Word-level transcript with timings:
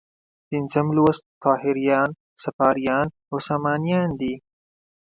پنځم 0.49 0.87
لوست 0.97 1.23
طاهریان، 1.43 2.09
صفاریان 2.43 3.05
او 3.29 3.37
سامانیان 3.47 4.09
دي. 4.19 4.33